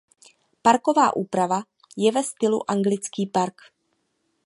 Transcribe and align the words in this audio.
Parková 0.61 1.15
úprava 1.15 1.61
je 1.97 2.11
ve 2.11 2.23
stylu 2.23 2.71
anglický 2.71 3.27
park. 3.27 3.61